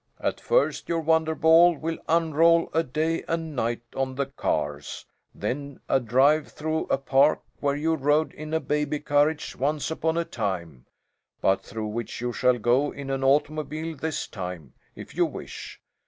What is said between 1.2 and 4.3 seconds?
ball will unroll a day and night on the